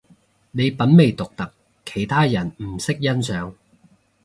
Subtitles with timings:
[0.49, 1.53] 你品味獨特，
[1.85, 3.53] 其他人唔識欣賞